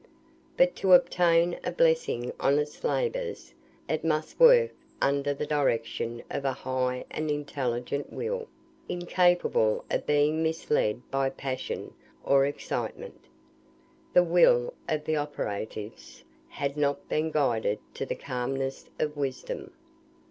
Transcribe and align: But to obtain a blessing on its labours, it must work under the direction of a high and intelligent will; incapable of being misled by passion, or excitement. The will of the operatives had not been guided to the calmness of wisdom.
But 0.57 0.75
to 0.77 0.93
obtain 0.93 1.59
a 1.63 1.71
blessing 1.71 2.33
on 2.39 2.57
its 2.57 2.83
labours, 2.83 3.53
it 3.87 4.03
must 4.03 4.39
work 4.39 4.71
under 4.99 5.31
the 5.31 5.45
direction 5.45 6.23
of 6.27 6.43
a 6.43 6.53
high 6.53 7.05
and 7.11 7.29
intelligent 7.29 8.11
will; 8.11 8.47
incapable 8.89 9.85
of 9.91 10.07
being 10.07 10.41
misled 10.41 11.03
by 11.11 11.29
passion, 11.29 11.93
or 12.23 12.47
excitement. 12.47 13.25
The 14.13 14.23
will 14.23 14.73
of 14.89 15.03
the 15.05 15.17
operatives 15.17 16.23
had 16.49 16.75
not 16.77 17.07
been 17.07 17.29
guided 17.29 17.77
to 17.93 18.07
the 18.07 18.15
calmness 18.15 18.89
of 18.97 19.15
wisdom. 19.15 19.71